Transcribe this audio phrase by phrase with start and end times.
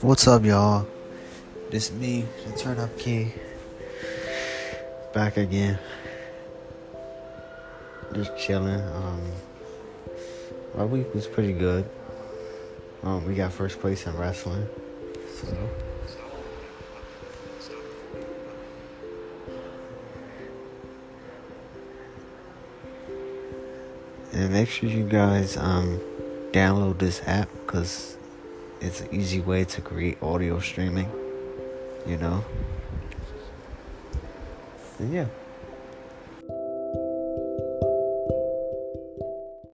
[0.00, 0.88] What's up, y'all?
[1.70, 3.32] This me, the Turn Up King,
[5.14, 5.78] back again.
[8.12, 8.80] Just chilling.
[8.80, 9.22] Um,
[10.76, 11.88] my week was pretty good.
[13.04, 14.66] Um, we got first place in wrestling,
[15.32, 15.91] so.
[24.32, 26.00] And make sure you guys um
[26.52, 28.16] download this app because
[28.80, 31.10] it's an easy way to create audio streaming,
[32.06, 32.44] you know?
[34.98, 35.26] And yeah.